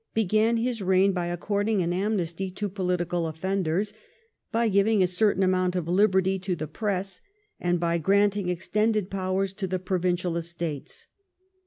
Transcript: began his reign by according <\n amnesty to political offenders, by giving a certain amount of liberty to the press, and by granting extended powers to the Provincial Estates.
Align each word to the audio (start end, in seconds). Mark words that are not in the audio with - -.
began 0.15 0.57
his 0.57 0.81
reign 0.81 1.11
by 1.13 1.27
according 1.27 1.83
<\n 1.83 1.93
amnesty 1.93 2.49
to 2.49 2.67
political 2.67 3.27
offenders, 3.27 3.93
by 4.51 4.67
giving 4.67 5.03
a 5.03 5.05
certain 5.05 5.43
amount 5.43 5.75
of 5.75 5.87
liberty 5.87 6.39
to 6.39 6.55
the 6.55 6.65
press, 6.67 7.21
and 7.59 7.79
by 7.79 7.99
granting 7.99 8.49
extended 8.49 9.11
powers 9.11 9.53
to 9.53 9.67
the 9.67 9.77
Provincial 9.77 10.37
Estates. 10.37 11.05